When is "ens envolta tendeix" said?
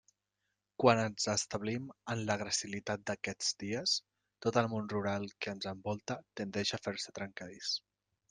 5.57-6.73